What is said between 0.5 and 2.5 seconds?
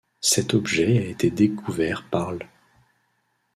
objet a été découvert par l'.